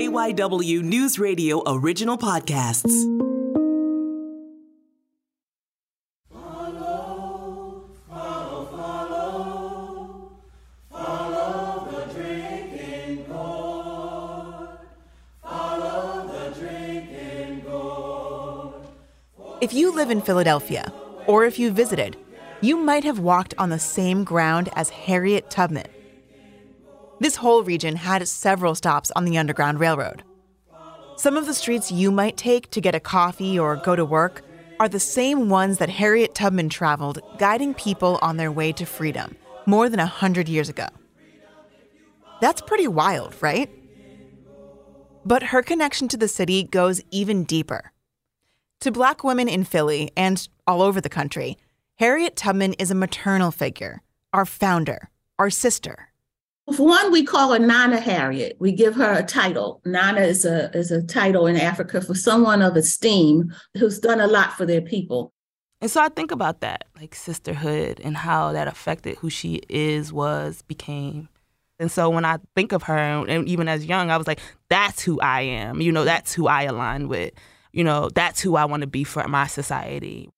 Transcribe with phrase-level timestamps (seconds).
[0.00, 2.90] KYW News Radio original podcasts.
[19.60, 20.90] If you live in Philadelphia,
[21.26, 22.16] or if you visited,
[22.62, 25.99] you might have walked on the same ground as Harriet Tubman.
[27.20, 30.24] This whole region had several stops on the Underground Railroad.
[31.16, 34.42] Some of the streets you might take to get a coffee or go to work
[34.80, 39.36] are the same ones that Harriet Tubman traveled, guiding people on their way to freedom
[39.66, 40.86] more than a hundred years ago.
[42.40, 43.68] That's pretty wild, right?
[45.22, 47.92] But her connection to the city goes even deeper.
[48.80, 51.58] To black women in Philly and all over the country,
[51.96, 54.00] Harriet Tubman is a maternal figure,
[54.32, 56.09] our founder, our sister.
[56.72, 58.56] For one, we call her Nana Harriet.
[58.60, 59.80] We give her a title.
[59.84, 64.26] Nana is a is a title in Africa for someone of esteem who's done a
[64.26, 65.32] lot for their people.
[65.80, 70.12] And so I think about that, like sisterhood and how that affected who she is,
[70.12, 71.28] was, became.
[71.78, 75.02] And so when I think of her, and even as young, I was like, that's
[75.02, 75.80] who I am.
[75.80, 77.32] You know, that's who I align with
[77.72, 80.28] you know, that's who I want to be for my society.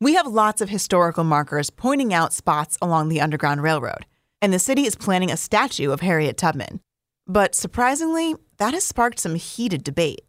[0.00, 4.06] We have lots of historical markers pointing out spots along the Underground Railroad,
[4.40, 6.80] and the city is planning a statue of Harriet Tubman.
[7.26, 10.22] But surprisingly, that has sparked some heated debate.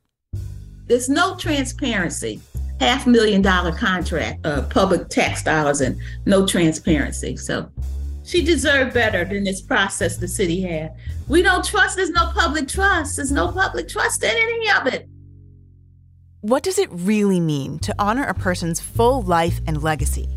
[0.88, 2.42] There's no transparency.
[2.80, 7.36] Half million dollar contract, uh, public tax dollars, and no transparency.
[7.36, 7.70] So
[8.24, 10.96] she deserved better than this process the city had.
[11.28, 13.18] We don't trust, there's no public trust.
[13.18, 15.08] There's no public trust in any of it.
[16.42, 20.30] What does it really mean to honor a person's full life and legacy?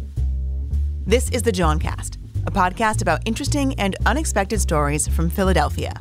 [1.07, 5.95] This is the Jawncast, a podcast about interesting and unexpected stories from Philadelphia.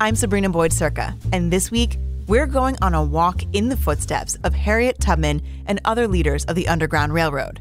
[0.00, 4.36] I'm Sabrina Boyd Surka, and this week we're going on a walk in the footsteps
[4.44, 7.60] of Harriet Tubman and other leaders of the Underground Railroad.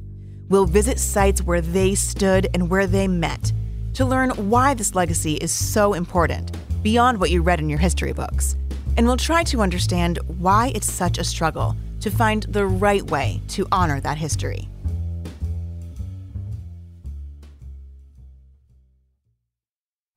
[0.49, 3.51] We'll visit sites where they stood and where they met
[3.93, 8.13] to learn why this legacy is so important beyond what you read in your history
[8.13, 8.55] books
[8.99, 13.41] and we'll try to understand why it's such a struggle to find the right way
[13.47, 14.67] to honor that history.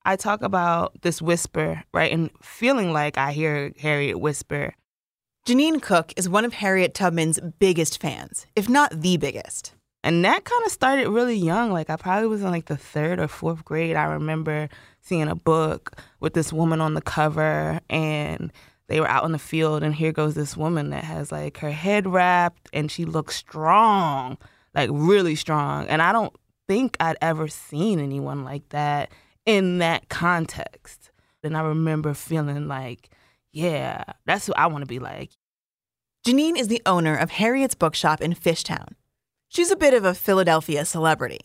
[0.05, 4.75] I talk about this whisper, right, and feeling like I hear Harriet whisper.
[5.47, 9.75] Janine Cook is one of Harriet Tubman's biggest fans, if not the biggest.
[10.05, 11.73] And that kind of started really young.
[11.73, 13.97] Like I probably was in like the third or fourth grade.
[13.97, 14.69] I remember
[15.01, 18.53] seeing a book with this woman on the cover and
[18.89, 21.71] they were out in the field and here goes this woman that has like her
[21.71, 24.37] head wrapped and she looks strong
[24.75, 26.35] like really strong and i don't
[26.69, 29.11] think i'd ever seen anyone like that
[29.47, 31.11] in that context
[31.43, 33.11] and i remember feeling like
[33.53, 35.31] yeah that's who i want to be like
[36.27, 38.89] janine is the owner of harriet's bookshop in fishtown
[39.49, 41.41] she's a bit of a philadelphia celebrity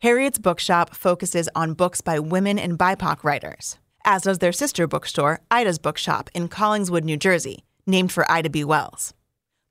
[0.00, 5.40] harriet's bookshop focuses on books by women and bipoc writers as does their sister bookstore,
[5.50, 8.64] Ida's Bookshop, in Collingswood, New Jersey, named for Ida B.
[8.64, 9.14] Wells.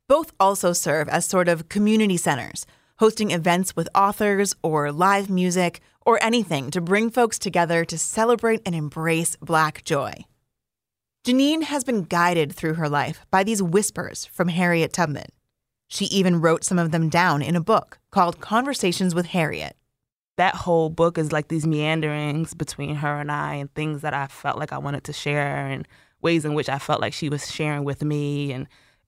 [0.08, 2.66] Both also serve as sort of community centers,
[2.98, 8.62] hosting events with authors or live music or anything to bring folks together to celebrate
[8.66, 10.14] and embrace Black joy.
[11.25, 15.30] Janine has been guided through her life by these whispers from Harriet Tubman.
[15.88, 19.75] She even wrote some of them down in a book called Conversations with Harriet
[20.40, 24.28] that whole book is like these meanderings between her and I and things that I
[24.28, 25.86] felt like I wanted to share and
[26.22, 28.66] ways in which I felt like she was sharing with me and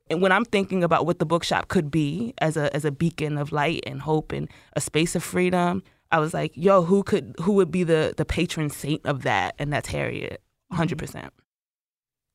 [0.09, 3.38] and when I'm thinking about what the bookshop could be as a as a beacon
[3.38, 7.35] of light and hope and a space of freedom, I was like, yo, who could
[7.41, 9.55] who would be the the patron saint of that?
[9.59, 10.41] And that's Harriet,
[10.73, 10.95] 100%.
[10.97, 11.27] Mm-hmm.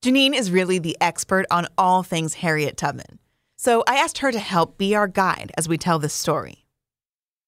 [0.04, 3.18] Janine is really the expert on all things Harriet Tubman.
[3.56, 6.66] So I asked her to help be our guide as we tell this story.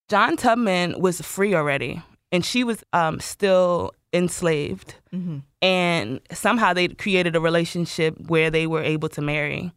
[0.09, 2.01] John Tubman was free already,
[2.31, 4.95] and she was um, still enslaved.
[5.13, 5.37] Mm-hmm.
[5.61, 9.71] And somehow they created a relationship where they were able to marry.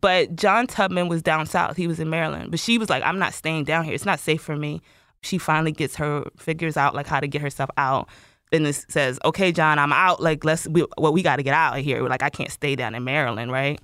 [0.00, 1.76] But John Tubman was down south.
[1.76, 2.50] He was in Maryland.
[2.50, 3.94] But she was like, I'm not staying down here.
[3.94, 4.82] It's not safe for me.
[5.24, 8.08] She finally gets her, figures out like how to get herself out.
[8.52, 10.22] And it says, okay, John, I'm out.
[10.22, 12.02] Like, let's, we, well, we got to get out of here.
[12.02, 13.80] Like, I can't stay down in Maryland, right?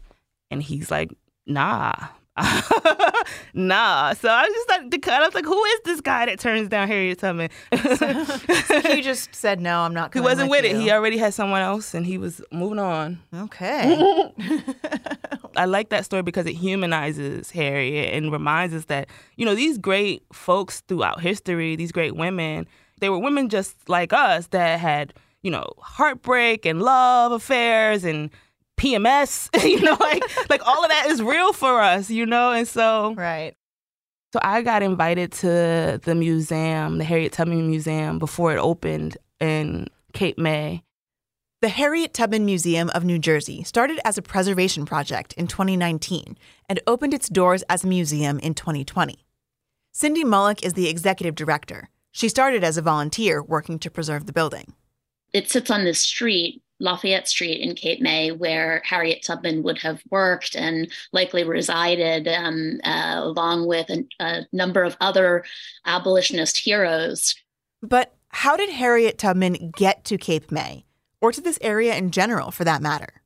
[0.51, 1.13] And he's like,
[1.47, 1.93] nah,
[3.55, 4.13] nah.
[4.15, 5.23] So I was just like, to cut.
[5.23, 7.51] I was like, who is this guy that turns down Harriet Tubman?
[7.73, 10.81] so, he just said, no, I'm not He wasn't with, with it.
[10.81, 13.21] He already had someone else and he was moving on.
[13.35, 14.33] Okay.
[15.57, 19.79] I like that story because it humanizes Harriet and reminds us that, you know, these
[19.79, 22.67] great folks throughout history, these great women,
[23.01, 28.31] they were women just like us that had, you know, heartbreak and love affairs and
[28.81, 32.67] PMS, you know, like like all of that is real for us, you know, and
[32.67, 33.55] so Right.
[34.33, 39.87] so I got invited to the museum, the Harriet Tubman Museum, before it opened in
[40.13, 40.83] Cape May.
[41.63, 46.39] The Harriet Tubman Museum of New Jersey started as a preservation project in 2019
[46.71, 49.27] and opened its doors as a museum in 2020.
[49.93, 51.91] Cindy Mullock is the executive director.
[52.13, 54.73] She started as a volunteer working to preserve the building.
[55.35, 60.03] It sits on this street, Lafayette Street in Cape May, where Harriet Tubman would have
[60.11, 65.45] worked and likely resided, um, uh, along with a, a number of other
[65.87, 67.35] abolitionist heroes.
[67.83, 70.85] But how did Harriet Tubman get to Cape May,
[71.21, 73.23] or to this area in general for that matter?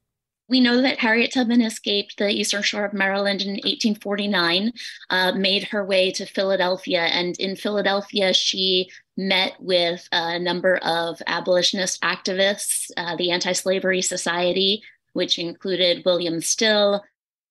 [0.47, 4.73] We know that Harriet Tubman escaped the eastern shore of Maryland in 1849,
[5.09, 11.21] uh, made her way to Philadelphia, and in Philadelphia, she met with a number of
[11.27, 14.83] abolitionist activists, uh, the Anti Slavery Society,
[15.13, 17.03] which included William Still.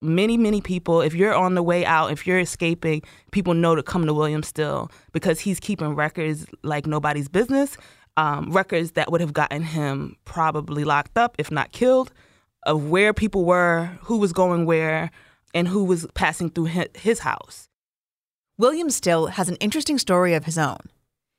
[0.01, 3.81] Many, many people, if you're on the way out, if you're escaping, people know to
[3.81, 7.77] come to William Still because he's keeping records like nobody's business,
[8.17, 12.11] um, records that would have gotten him probably locked up, if not killed,
[12.65, 15.09] of where people were, who was going where,
[15.53, 16.65] and who was passing through
[16.95, 17.69] his house.
[18.57, 20.77] William Still has an interesting story of his own.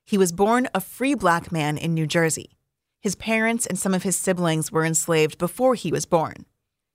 [0.04, 2.56] He was born a free black man in New Jersey.
[3.00, 6.46] His parents and some of his siblings were enslaved before he was born.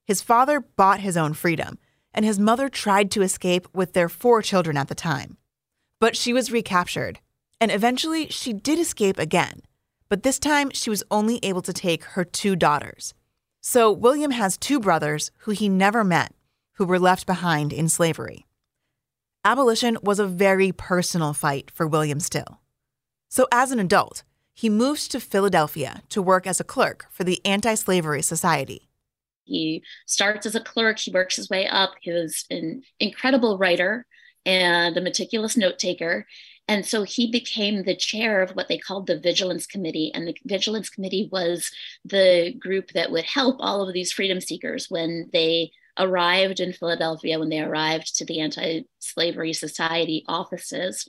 [0.05, 1.77] His father bought his own freedom,
[2.13, 5.37] and his mother tried to escape with their four children at the time.
[5.99, 7.19] But she was recaptured,
[7.59, 9.61] and eventually she did escape again,
[10.07, 13.13] but this time she was only able to take her two daughters.
[13.61, 16.33] So William has two brothers who he never met,
[16.73, 18.47] who were left behind in slavery.
[19.45, 22.59] Abolition was a very personal fight for William Still.
[23.29, 24.23] So, as an adult,
[24.53, 28.89] he moved to Philadelphia to work as a clerk for the Anti Slavery Society.
[29.45, 31.93] He starts as a clerk, he works his way up.
[32.01, 34.05] He was an incredible writer
[34.45, 36.25] and a meticulous note taker.
[36.67, 40.11] And so he became the chair of what they called the Vigilance Committee.
[40.13, 41.71] And the Vigilance Committee was
[42.05, 47.39] the group that would help all of these freedom seekers when they arrived in Philadelphia,
[47.39, 51.07] when they arrived to the Anti Slavery Society offices.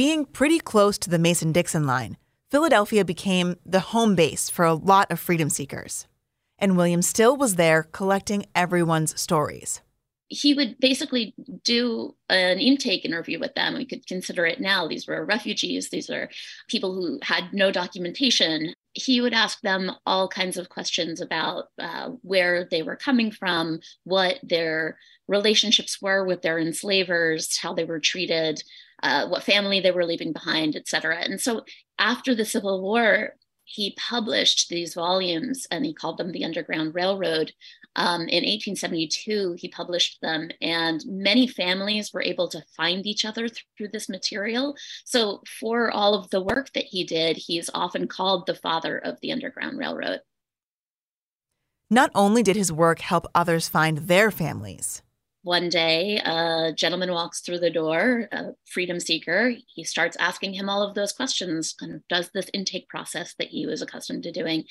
[0.00, 2.16] Being pretty close to the Mason Dixon line,
[2.50, 6.06] Philadelphia became the home base for a lot of freedom seekers.
[6.58, 9.82] And William Still was there collecting everyone's stories.
[10.30, 13.74] he would basically do an intake interview with them.
[13.74, 14.86] We could consider it now.
[14.86, 16.30] These were refugees, these are
[16.68, 18.72] people who had no documentation.
[18.94, 23.80] He would ask them all kinds of questions about uh, where they were coming from,
[24.04, 28.62] what their relationships were with their enslavers, how they were treated,
[29.02, 31.16] uh, what family they were leaving behind, et cetera.
[31.16, 31.64] And so
[31.98, 37.52] after the Civil War, he published these volumes and he called them the Underground Railroad.
[37.96, 43.48] Um, in 1872, he published them, and many families were able to find each other
[43.76, 44.76] through this material.
[45.04, 49.18] So, for all of the work that he did, he's often called the father of
[49.20, 50.20] the Underground Railroad.
[51.90, 55.02] Not only did his work help others find their families,
[55.42, 59.54] One day, a gentleman walks through the door, a freedom seeker.
[59.74, 63.66] He starts asking him all of those questions, of does this intake process that he
[63.66, 64.64] was accustomed to doing.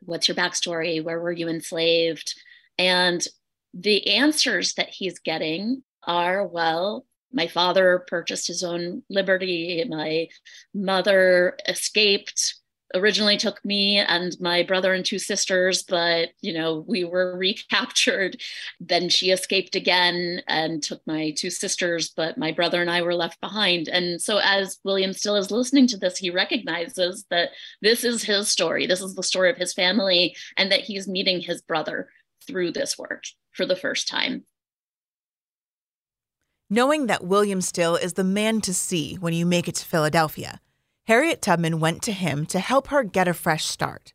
[0.00, 1.04] What's your backstory?
[1.04, 2.34] Where were you enslaved?
[2.78, 3.26] And
[3.74, 9.84] the answers that he's getting are well, my father purchased his own liberty.
[9.86, 10.28] My
[10.72, 12.54] mother escaped,
[12.94, 18.40] originally took me and my brother and two sisters, but you know, we were recaptured.
[18.80, 23.14] Then she escaped again and took my two sisters, but my brother and I were
[23.14, 23.88] left behind.
[23.88, 27.50] And so as William Still is listening to this, he recognizes that
[27.82, 28.86] this is his story.
[28.86, 32.08] This is the story of his family, and that he's meeting his brother
[32.46, 34.44] through this work for the first time.
[36.70, 40.60] Knowing that William Still is the man to see when you make it to Philadelphia,
[41.06, 44.14] Harriet Tubman went to him to help her get a fresh start.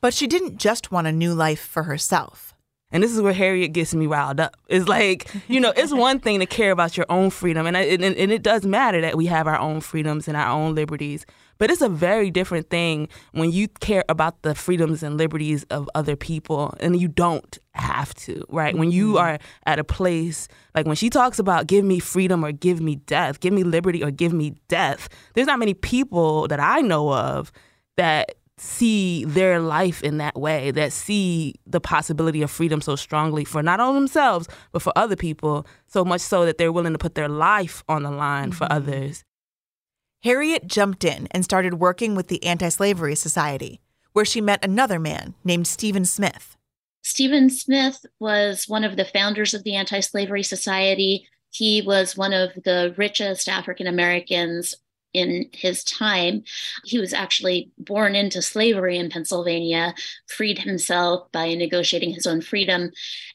[0.00, 2.54] But she didn't just want a new life for herself.
[2.90, 4.56] And this is where Harriet gets me riled up.
[4.68, 7.82] It's like, you know, it's one thing to care about your own freedom, and, I,
[7.82, 11.24] and, and it does matter that we have our own freedoms and our own liberties.
[11.58, 15.88] But it's a very different thing when you care about the freedoms and liberties of
[15.94, 18.76] other people and you don't have to, right?
[18.76, 19.18] When you mm-hmm.
[19.18, 22.96] are at a place, like when she talks about give me freedom or give me
[22.96, 27.12] death, give me liberty or give me death, there's not many people that I know
[27.12, 27.52] of
[27.96, 33.44] that see their life in that way, that see the possibility of freedom so strongly
[33.44, 36.98] for not only themselves, but for other people, so much so that they're willing to
[36.98, 38.76] put their life on the line for mm-hmm.
[38.76, 39.24] others.
[40.24, 43.82] Harriet jumped in and started working with the Anti Slavery Society,
[44.14, 46.56] where she met another man named Stephen Smith.
[47.02, 51.28] Stephen Smith was one of the founders of the Anti Slavery Society.
[51.50, 54.74] He was one of the richest African Americans
[55.12, 56.42] in his time.
[56.84, 59.94] He was actually born into slavery in Pennsylvania,
[60.26, 62.90] freed himself by negotiating his own freedom,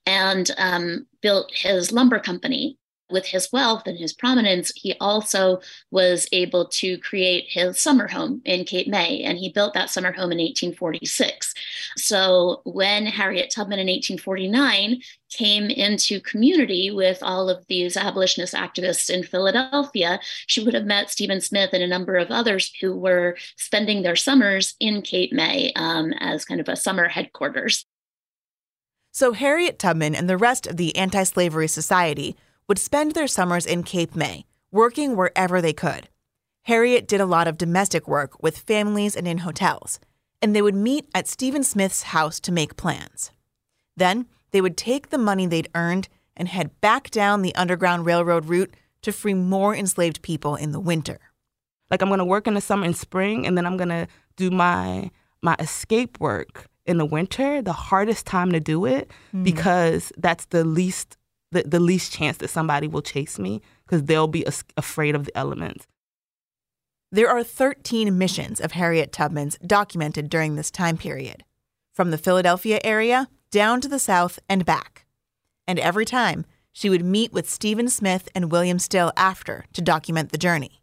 [0.08, 2.80] and um, built his lumber company
[3.10, 5.62] with his wealth and his prominence, he also
[5.92, 10.12] was able to create his summer home in Cape May, and he built that summer
[10.12, 11.54] home in 1846.
[11.98, 19.10] So when Harriet Tubman in 1849 came into community with all of these abolitionist activists
[19.10, 23.38] in Philadelphia, she would have met Stephen Smith and a number of others who were
[23.58, 27.86] spending their summers in Cape May um, as kind of a summer headquarters.
[29.12, 32.36] So Harriet Tubman and the rest of the Anti Slavery Society
[32.70, 36.08] would spend their summers in Cape May, working wherever they could.
[36.64, 40.00] Harriet did a lot of domestic work with families and in hotels,
[40.40, 43.32] and they would meet at Stephen Smith's house to make plans.
[43.98, 46.08] Then they would take the money they'd earned
[46.38, 50.80] and head back down the Underground Railroad route to free more enslaved people in the
[50.80, 51.20] winter.
[51.90, 55.10] Like I'm gonna work in the summer and spring, and then I'm gonna do my
[55.42, 57.62] my escape work in the winter.
[57.62, 59.44] The hardest time to do it mm.
[59.44, 61.18] because that's the least
[61.52, 65.26] the, the least chance that somebody will chase me because they'll be as- afraid of
[65.26, 65.88] the elements.
[67.12, 71.44] There are 13 missions of Harriet Tubman's documented during this time period,
[71.94, 75.06] from the Philadelphia area down to the South and back.
[75.68, 80.32] And every time, she would meet with Stephen Smith and William Still after to document
[80.32, 80.82] the journey.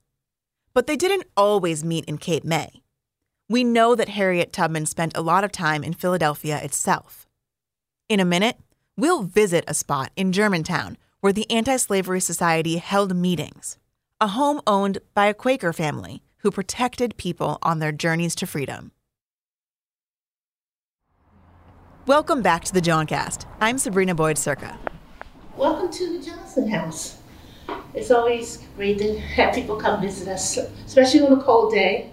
[0.75, 2.83] But they didn't always meet in Cape May.
[3.49, 7.27] We know that Harriet Tubman spent a lot of time in Philadelphia itself.
[8.09, 8.57] In a minute,
[8.99, 13.77] We'll visit a spot in Germantown where the Anti Slavery Society held meetings,
[14.23, 18.93] a home owned by a Quaker family who protected people on their journeys to freedom.
[22.07, 23.45] Welcome back to the Jawncast.
[23.61, 24.79] I'm Sabrina Boyd Surka.
[25.59, 27.19] Welcome to the Johnson House.
[27.93, 32.13] It's always great to have people come visit us, especially on a cold day.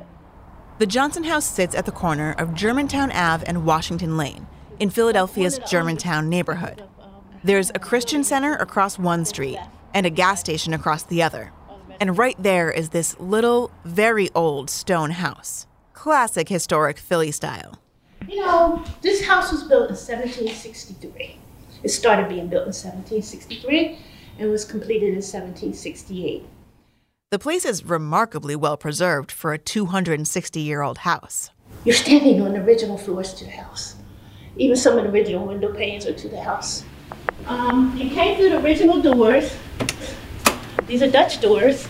[0.78, 4.46] the Johnson House sits at the corner of Germantown Ave and Washington Lane
[4.78, 6.82] in Philadelphia's Germantown neighborhood.
[7.42, 9.58] There's a Christian center across one street
[9.92, 11.52] and a gas station across the other.
[12.00, 15.66] And right there is this little, very old stone house.
[15.92, 17.78] Classic historic Philly style.
[18.28, 21.38] You know, this house was built in 1763.
[21.82, 23.98] It started being built in 1763
[24.38, 26.44] and was completed in 1768.
[27.30, 31.50] The place is remarkably well preserved for a 260 year old house.
[31.84, 33.93] You're standing on the original floors to the house.
[34.56, 36.84] Even some of the original window panes are to the house.
[37.46, 39.56] Um, you came through the original doors.
[40.86, 41.88] These are Dutch doors.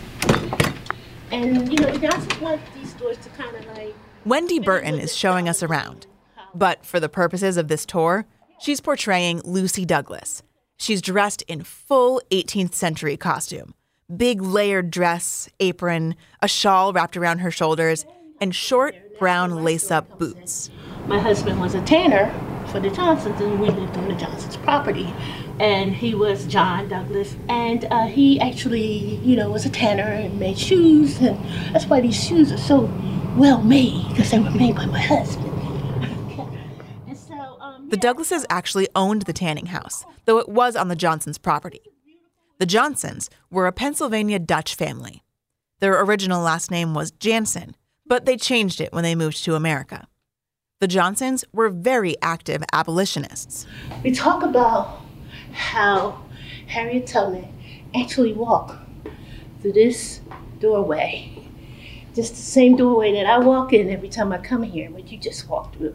[1.30, 3.94] And, you know, the Johnsons want these doors to kind of like.
[4.24, 6.06] Wendy Burton is showing us around.
[6.54, 8.26] But for the purposes of this tour,
[8.58, 10.42] she's portraying Lucy Douglas.
[10.76, 13.74] She's dressed in full 18th century costume
[14.14, 18.04] big layered dress, apron, a shawl wrapped around her shoulders,
[18.40, 20.70] and short brown lace up boots.
[21.06, 22.32] My husband was a tanner
[22.74, 25.14] for the Johnsons, and we lived on the Johnsons' property.
[25.60, 30.40] And he was John Douglas, and uh, he actually, you know, was a tanner and
[30.40, 31.38] made shoes, and
[31.72, 32.90] that's why these shoes are so
[33.36, 35.52] well made because they were made by my husband.
[37.60, 41.80] Um, the Douglases actually owned the tanning house, though it was on the Johnsons' property.
[42.58, 45.22] The Johnsons were a Pennsylvania Dutch family.
[45.80, 50.08] Their original last name was Jansen, but they changed it when they moved to America.
[50.80, 53.64] The Johnsons were very active abolitionists.
[54.02, 55.00] We talk about
[55.52, 56.20] how
[56.66, 57.48] Harriet Tubman
[57.94, 58.76] actually walked
[59.62, 60.20] through this
[60.58, 61.30] doorway,
[62.14, 65.16] just the same doorway that I walk in every time I come here, what you
[65.16, 65.94] just walked through.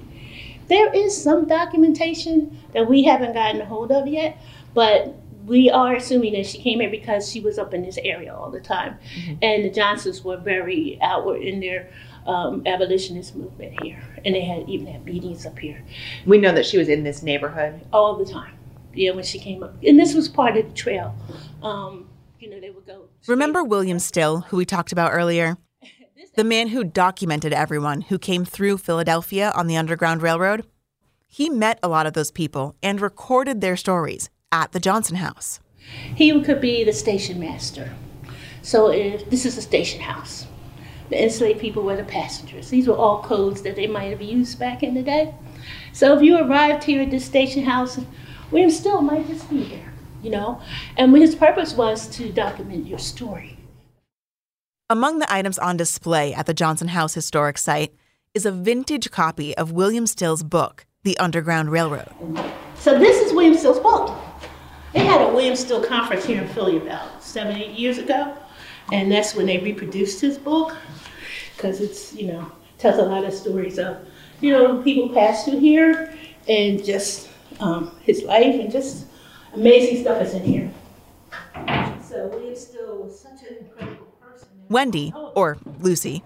[0.69, 4.38] There is some documentation that we haven't gotten a hold of yet,
[4.74, 5.13] but
[5.45, 8.50] we are assuming that she came here because she was up in this area all
[8.50, 8.98] the time.
[9.15, 9.33] Mm-hmm.
[9.41, 11.91] And the Johnsons were very outward in their
[12.29, 15.83] um, abolitionist movement here, and they had even had meetings up here.
[16.25, 18.53] We know that she was in this neighborhood all the time.
[18.93, 21.15] Yeah, when she came up, and this was part of the trail.
[21.63, 22.09] Um,
[22.39, 23.05] you know, they would go.
[23.27, 25.57] Remember William Still, who we talked about earlier?
[26.36, 30.65] The man who documented everyone who came through Philadelphia on the Underground Railroad?
[31.27, 35.59] He met a lot of those people and recorded their stories at the Johnson House.
[36.15, 37.93] He could be the station master.
[38.62, 40.45] So if this is a station house,
[41.10, 42.70] the enslaved people were the passengers.
[42.70, 45.34] These were all codes that they might have used back in the day.
[45.94, 48.00] So if you arrived here at this station house,
[48.51, 50.62] William Still might just be there, you know?
[50.98, 53.58] And his purpose was to document your story.
[54.89, 57.94] Among the items on display at the Johnson House Historic Site
[58.34, 62.12] is a vintage copy of William Still's book, the Underground Railroad.
[62.75, 64.16] So this is William Still's book.
[64.94, 68.36] They had a William Still conference here in Philly about seven, eight years ago,
[68.91, 70.75] and that's when they reproduced his book
[71.55, 73.98] because it's you know tells a lot of stories of
[74.41, 76.13] you know people passed through here
[76.48, 77.29] and just
[77.60, 79.05] um, his life and just
[79.53, 80.72] amazing stuff is in here.
[82.01, 84.48] So William Still was such an incredible person.
[84.69, 86.24] Wendy, or Lucy,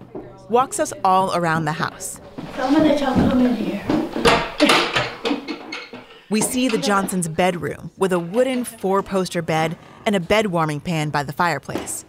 [0.48, 2.20] walks us all around the house.
[2.56, 3.82] So I'm gonna let y'all come in here.
[6.30, 10.80] We see the Johnsons' bedroom with a wooden four poster bed and a bed warming
[10.80, 12.04] pan by the fireplace.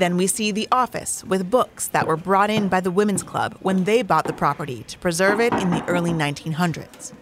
[0.00, 3.58] Then we see the office with books that were brought in by the Women's Club
[3.60, 7.12] when they bought the property to preserve it in the early 1900s.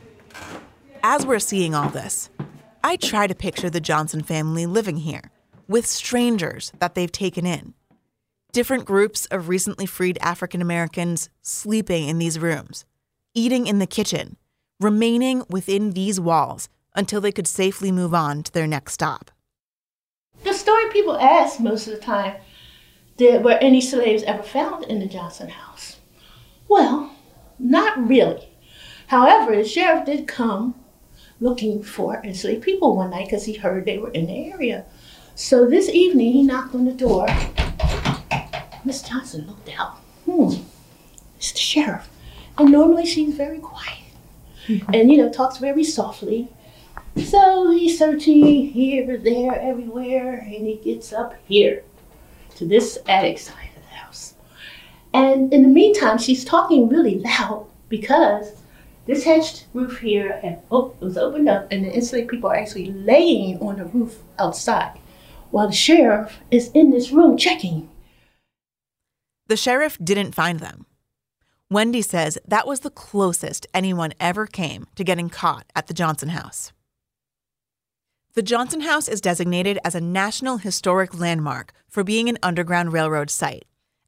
[1.02, 2.30] As we're seeing all this,
[2.84, 5.32] I try to picture the Johnson family living here
[5.66, 7.74] with strangers that they've taken in.
[8.52, 12.84] Different groups of recently freed African Americans sleeping in these rooms,
[13.34, 14.36] eating in the kitchen,
[14.78, 19.32] remaining within these walls until they could safely move on to their next stop.
[20.44, 22.36] The story people ask most of the time
[23.18, 25.96] did, were any slaves ever found in the Johnson house?
[26.68, 27.12] Well,
[27.58, 28.48] not really.
[29.08, 30.76] However, the sheriff did come
[31.40, 34.84] looking for enslaved people one night because he heard they were in the area.
[35.34, 37.26] So this evening he knocked on the door.
[38.84, 39.96] Miss Johnson looked out.
[40.24, 40.62] Hmm,
[41.36, 42.08] it's the sheriff.
[42.56, 44.04] And normally she's very quiet
[44.92, 46.48] and, you know, talks very softly.
[47.16, 51.82] So he's searching here, there, everywhere, and he gets up here
[52.58, 54.34] to this attic side of the house.
[55.14, 58.62] And in the meantime, she's talking really loud because
[59.06, 62.56] this hedged roof here and oh, it was opened up, and the enslaved people are
[62.56, 64.98] actually laying on the roof outside
[65.50, 67.88] while the sheriff is in this room checking.
[69.46, 70.84] The sheriff didn't find them.
[71.70, 76.30] Wendy says that was the closest anyone ever came to getting caught at the Johnson
[76.30, 76.72] House.
[78.38, 83.30] The Johnson House is designated as a National Historic Landmark for being an Underground Railroad
[83.30, 83.64] site,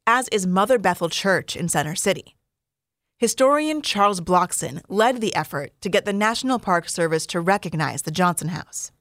[0.07, 2.37] as is Mother Bethel Church in Center City.
[3.17, 8.09] Historian Charles Blockson led the effort to get the National Park Service to recognize the
[8.09, 8.93] Johnson House.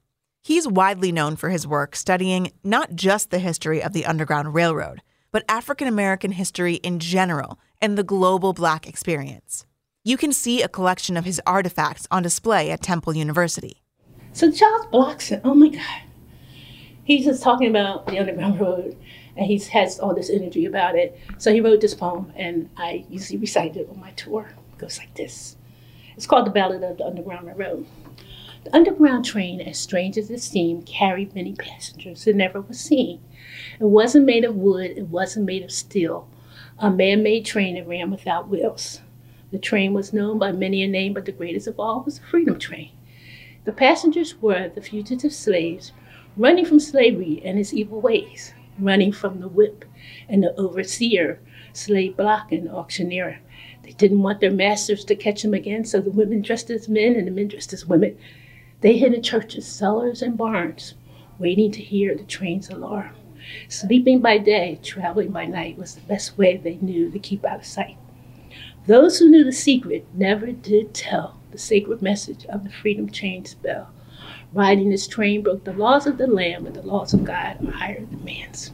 [0.42, 5.00] He's widely known for his work studying not just the history of the Underground Railroad,
[5.30, 9.64] but African American history in general and the global Black experience.
[10.02, 13.79] You can see a collection of his artifacts on display at Temple University.
[14.32, 16.02] So Charles Blockson, oh my God,
[17.04, 18.96] he's just talking about the Underground Road,
[19.36, 21.18] and he has all this energy about it.
[21.38, 24.52] So he wrote this poem, and I usually recite it on my tour.
[24.72, 25.56] It goes like this.
[26.16, 27.86] It's called The Ballad of the Underground Railroad.
[28.64, 33.20] The Underground train, as strange as it seemed, carried many passengers it never was seen.
[33.80, 36.28] It wasn't made of wood, it wasn't made of steel,
[36.78, 39.00] a man made train that ran without wheels.
[39.50, 42.26] The train was known by many a name, but the greatest of all was the
[42.26, 42.90] Freedom Train.
[43.64, 45.92] The passengers were the fugitive slaves
[46.34, 49.84] running from slavery and its evil ways, running from the whip
[50.30, 51.40] and the overseer,
[51.74, 53.40] slave block and auctioneer.
[53.82, 57.16] They didn't want their masters to catch them again, so the women dressed as men
[57.16, 58.16] and the men dressed as women.
[58.80, 60.94] They hid in churches, cellars, and barns,
[61.38, 63.14] waiting to hear the train's alarm.
[63.68, 67.60] Sleeping by day, traveling by night was the best way they knew to keep out
[67.60, 67.98] of sight.
[68.86, 73.54] Those who knew the secret never did tell the sacred message of the freedom chain's
[73.54, 73.90] bell.
[74.52, 77.70] Riding this train broke the laws of the land, but the laws of God are
[77.70, 78.72] higher than man's.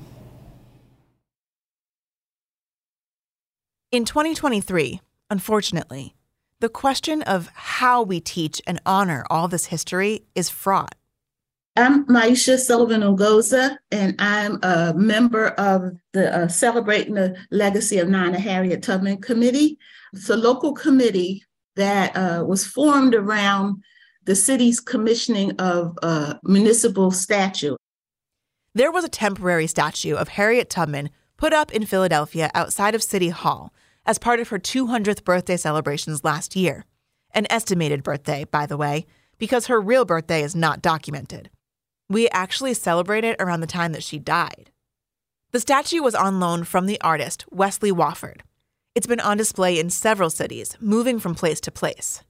[3.92, 6.14] In 2023, unfortunately,
[6.60, 10.94] the question of how we teach and honor all this history is fraught.
[11.78, 18.08] I'm Maisha Sullivan Ogoza, and I'm a member of the uh, Celebrating the Legacy of
[18.08, 19.78] Nana Harriet Tubman Committee.
[20.14, 21.44] It's a local committee
[21.76, 23.82] that uh, was formed around
[24.24, 27.76] the city's commissioning of a municipal statue.
[28.74, 33.28] There was a temporary statue of Harriet Tubman put up in Philadelphia outside of City
[33.28, 33.72] Hall
[34.04, 36.84] as part of her 200th birthday celebrations last year.
[37.32, 39.06] An estimated birthday, by the way,
[39.38, 41.50] because her real birthday is not documented.
[42.08, 44.70] We actually celebrated around the time that she died.
[45.52, 48.40] The statue was on loan from the artist Wesley Wofford.
[48.96, 52.22] It's been on display in several cities, moving from place to place.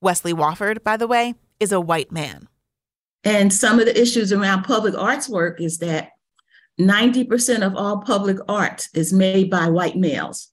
[0.00, 2.46] Wesley Wofford, by the way, is a white man.
[3.24, 6.10] And some of the issues around public arts work is that
[6.80, 10.52] 90% of all public art is made by white males.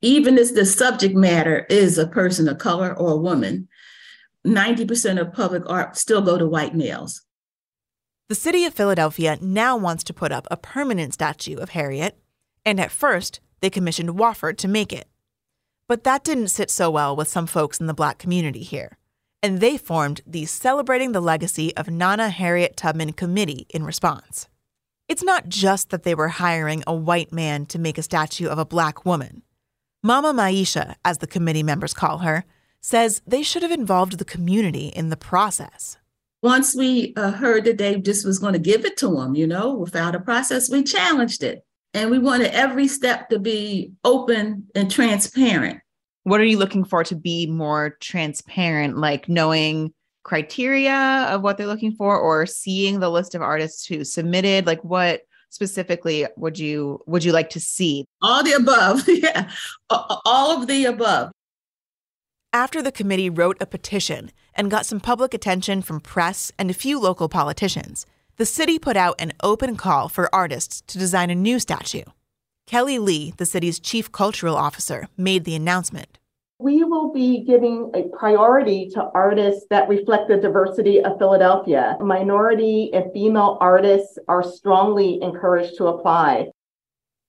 [0.00, 3.68] Even if the subject matter is a person of color or a woman,
[4.44, 7.22] 90% of public art still go to white males.
[8.28, 12.18] The city of Philadelphia now wants to put up a permanent statue of Harriet,
[12.64, 15.08] and at first, they commissioned Wofford to make it.
[15.88, 18.98] But that didn't sit so well with some folks in the black community here.
[19.42, 24.48] And they formed the Celebrating the Legacy of Nana Harriet Tubman Committee in response.
[25.08, 28.58] It's not just that they were hiring a white man to make a statue of
[28.58, 29.42] a black woman.
[30.02, 32.44] Mama Maisha, as the committee members call her,
[32.80, 35.98] says they should have involved the community in the process.
[36.42, 39.46] Once we uh, heard that they just was going to give it to them, you
[39.46, 41.64] know, without a process, we challenged it.
[41.94, 45.80] And we wanted every step to be open and transparent.
[46.24, 51.66] What are you looking for to be more transparent, like knowing criteria of what they're
[51.66, 54.66] looking for or seeing the list of artists who submitted?
[54.66, 58.06] Like what specifically would you would you like to see?
[58.22, 59.02] All the above.
[59.08, 59.50] yeah.
[59.90, 61.30] All of the above.
[62.54, 66.74] After the committee wrote a petition and got some public attention from press and a
[66.74, 71.34] few local politicians, the city put out an open call for artists to design a
[71.34, 72.04] new statue.
[72.66, 76.18] Kelly Lee, the city's chief cultural officer, made the announcement.
[76.58, 81.96] We will be giving a priority to artists that reflect the diversity of Philadelphia.
[82.00, 86.50] Minority and female artists are strongly encouraged to apply.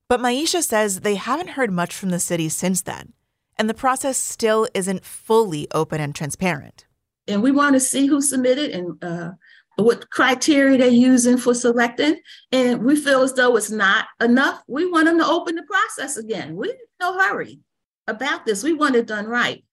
[0.08, 3.14] But Maisha says they haven't heard much from the city since then
[3.58, 6.86] and the process still isn't fully open and transparent.
[7.28, 9.32] And we want to see who submitted and uh,
[9.76, 12.20] what criteria they're using for selecting.
[12.52, 14.62] And we feel as though it's not enough.
[14.68, 16.56] We want them to open the process again.
[16.56, 17.60] We're no hurry
[18.08, 18.64] about this.
[18.64, 19.64] We want it done right.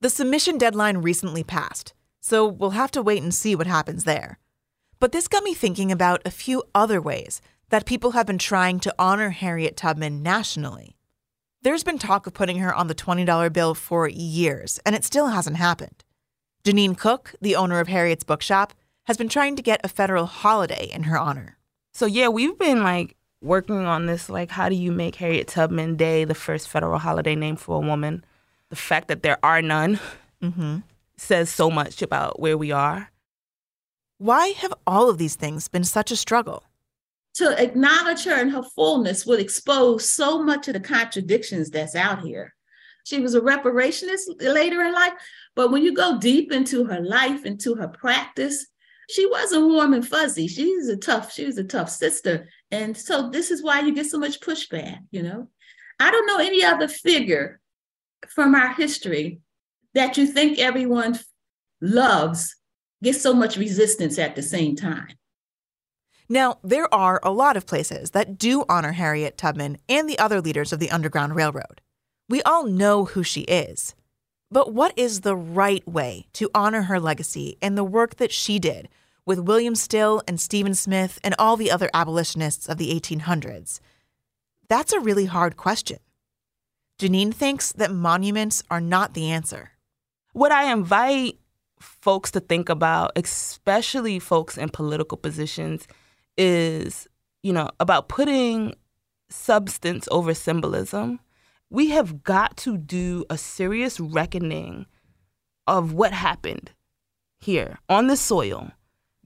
[0.00, 4.38] The submission deadline recently passed, so we'll have to wait and see what happens there.
[4.98, 8.78] But this got me thinking about a few other ways that people have been trying
[8.80, 10.96] to honor Harriet Tubman nationally.
[11.62, 15.28] There's been talk of putting her on the $20 bill for years, and it still
[15.28, 16.04] hasn't happened.
[16.66, 18.74] Janine Cook, the owner of Harriet's Bookshop,
[19.04, 21.56] has been trying to get a federal holiday in her honor.
[21.94, 25.94] So, yeah, we've been like working on this like, how do you make Harriet Tubman
[25.94, 28.24] Day the first federal holiday name for a woman?
[28.70, 30.00] The fact that there are none
[30.42, 30.78] mm-hmm.
[31.16, 33.12] says so much about where we are.
[34.18, 36.64] Why have all of these things been such a struggle?
[37.36, 42.22] to acknowledge her in her fullness would expose so much of the contradictions that's out
[42.22, 42.54] here.
[43.04, 45.12] She was a reparationist later in life,
[45.56, 48.66] but when you go deep into her life, into her practice,
[49.08, 50.46] she wasn't warm and fuzzy.
[50.46, 52.48] She's a tough, she was a tough sister.
[52.70, 55.48] And so this is why you get so much pushback, you know.
[55.98, 57.60] I don't know any other figure
[58.28, 59.40] from our history
[59.94, 61.18] that you think everyone
[61.80, 62.54] loves
[63.02, 65.08] gets so much resistance at the same time.
[66.28, 70.40] Now, there are a lot of places that do honor Harriet Tubman and the other
[70.40, 71.80] leaders of the Underground Railroad.
[72.28, 73.94] We all know who she is.
[74.50, 78.58] But what is the right way to honor her legacy and the work that she
[78.58, 78.88] did
[79.24, 83.80] with William Still and Stephen Smith and all the other abolitionists of the 1800s?
[84.68, 85.98] That's a really hard question.
[86.98, 89.72] Janine thinks that monuments are not the answer.
[90.32, 91.38] What I invite
[91.80, 95.86] folks to think about, especially folks in political positions,
[96.38, 97.06] is,
[97.42, 98.74] you know, about putting
[99.28, 101.20] substance over symbolism.
[101.70, 104.86] We have got to do a serious reckoning
[105.66, 106.70] of what happened
[107.40, 108.70] here on the soil.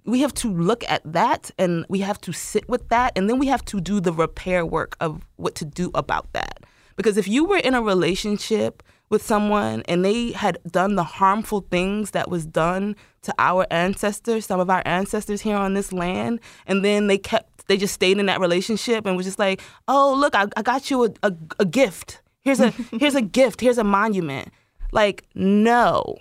[0.06, 3.38] We have to look at that and we have to sit with that and then
[3.38, 6.64] we have to do the repair work of what to do about that.
[6.96, 11.66] Because if you were in a relationship with someone and they had done the harmful
[11.70, 16.40] things that was done to our ancestors, some of our ancestors here on this land,
[16.66, 20.14] and then they kept, they just stayed in that relationship and was just like, oh,
[20.14, 22.22] look, I, I got you a, a, a gift.
[22.42, 23.60] Here's a here's a gift.
[23.60, 24.48] Here's a monument.
[24.92, 26.16] Like, no,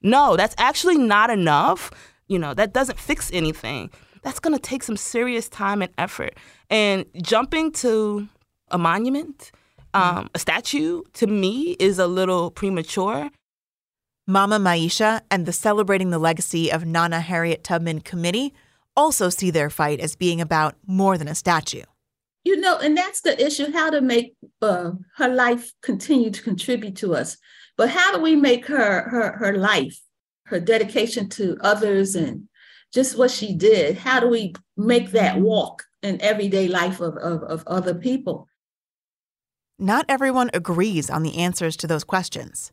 [0.00, 1.90] no, that's actually not enough.
[2.28, 3.90] You know, that doesn't fix anything.
[4.22, 6.34] That's gonna take some serious time and effort.
[6.70, 8.28] And jumping to
[8.70, 9.50] a monument
[9.94, 13.30] um, a statue to me is a little premature.
[14.26, 18.54] Mama Maisha and the Celebrating the Legacy of Nana Harriet Tubman committee
[18.96, 21.82] also see their fight as being about more than a statue.
[22.44, 26.96] You know, and that's the issue how to make uh, her life continue to contribute
[26.96, 27.36] to us.
[27.76, 29.98] But how do we make her, her, her life,
[30.46, 32.48] her dedication to others, and
[32.92, 37.42] just what she did, how do we make that walk in everyday life of, of,
[37.44, 38.48] of other people?
[39.78, 42.72] Not everyone agrees on the answers to those questions.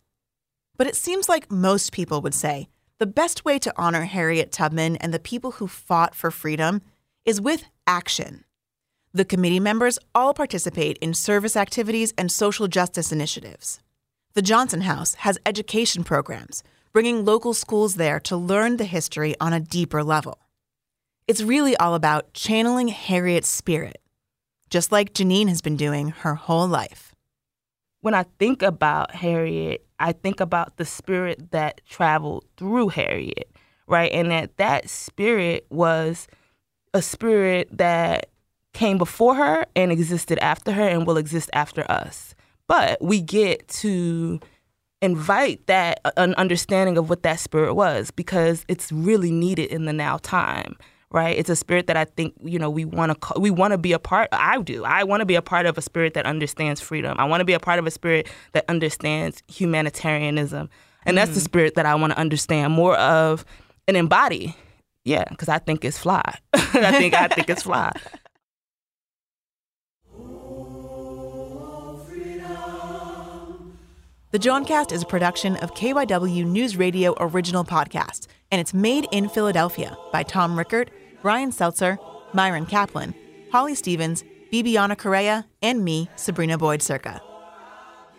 [0.78, 4.98] But it seems like most people would say the best way to honor Harriet Tubman
[4.98, 6.82] and the people who fought for freedom
[7.26, 8.44] is with action.
[9.13, 13.80] The committee members all participate in service activities and social justice initiatives.
[14.34, 19.54] The Johnson House has education programs, bringing local schools there to learn the history on
[19.54, 20.39] a deeper level.
[21.28, 24.02] It's really all about channeling Harriet's spirit
[24.69, 27.15] just like Janine has been doing her whole life.
[28.02, 33.52] when I think about Harriet, I think about the spirit that traveled through Harriet,
[33.88, 34.10] right?
[34.13, 36.28] And that that spirit was
[36.93, 38.30] a spirit that
[38.80, 42.34] came before her and existed after her and will exist after us.
[42.65, 44.39] But we get to
[45.02, 49.86] invite that uh, an understanding of what that spirit was because it's really needed in
[49.86, 50.76] the now time
[51.12, 51.36] right?
[51.39, 53.94] It's a spirit that i think you know we want to we want to be
[53.94, 54.86] a part i do.
[54.86, 57.18] I want to be a part of a spirit that understands freedom.
[57.20, 60.70] I want to be a part of a spirit that understands humanitarianism.
[61.08, 61.46] And that's the mm.
[61.46, 63.44] spirit that i want to understand more of
[63.88, 64.56] and embody.
[65.04, 66.38] Yeah because i think it's fly.
[66.54, 67.92] I think i think it's fly
[74.32, 79.28] The Jawncast is a production of KYW News Radio original podcast, and it's made in
[79.28, 80.92] Philadelphia by Tom Rickert,
[81.24, 81.98] Brian Seltzer,
[82.32, 83.15] Myron Kaplan,
[83.52, 87.20] Holly Stevens, Bibiana Correa, and me, Sabrina Boyd Surka.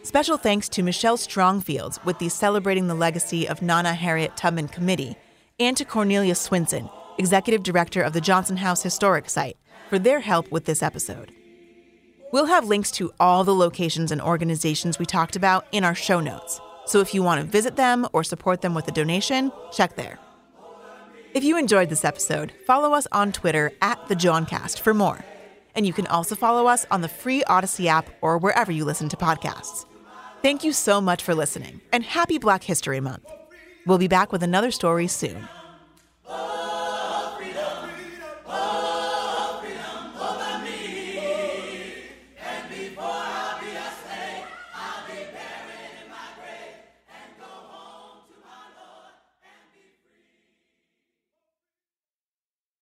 [0.02, 5.14] Special thanks to Michelle Strongfields with the Celebrating the Legacy of Nana Harriet Tubman Committee,
[5.60, 9.56] and to Cornelia Swinson, Executive Director of the Johnson House Historic Site,
[9.88, 11.30] for their help with this episode.
[12.32, 16.20] We'll have links to all the locations and organizations we talked about in our show
[16.20, 16.60] notes.
[16.86, 20.18] So if you want to visit them or support them with a donation, check there.
[21.34, 25.24] If you enjoyed this episode, follow us on Twitter at the Jawncast for more.
[25.74, 29.08] And you can also follow us on the free Odyssey app or wherever you listen
[29.10, 29.86] to podcasts.
[30.42, 33.30] Thank you so much for listening, and happy Black History Month.
[33.86, 35.48] We'll be back with another story soon.